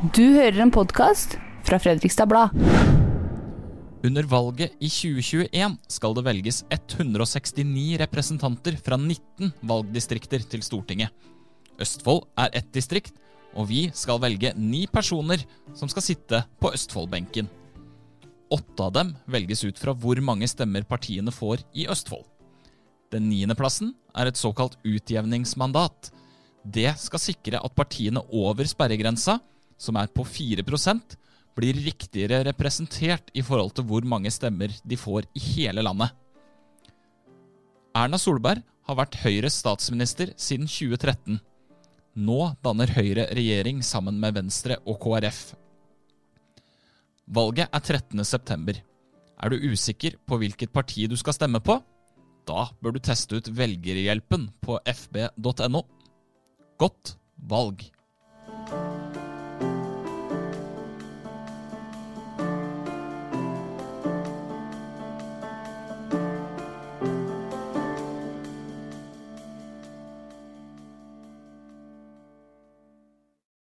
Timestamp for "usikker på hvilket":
49.70-50.72